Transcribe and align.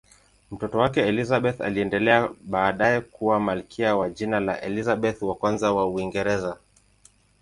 Mtoto 0.51 0.77
wake 0.77 1.01
Elizabeth 1.07 1.61
aliendelea 1.61 2.29
baadaye 2.41 3.01
kuwa 3.01 3.39
malkia 3.39 3.95
kwa 3.95 4.09
jina 4.09 4.39
la 4.39 4.61
Elizabeth 4.61 5.23
I 5.23 5.63
wa 5.65 5.87
Uingereza. 5.87 6.57